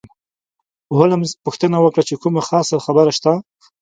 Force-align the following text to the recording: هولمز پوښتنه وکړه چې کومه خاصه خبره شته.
هولمز 0.95 1.31
پوښتنه 1.43 1.77
وکړه 1.81 2.03
چې 2.09 2.15
کومه 2.21 2.41
خاصه 2.47 2.75
خبره 2.85 3.11
شته. 3.17 3.33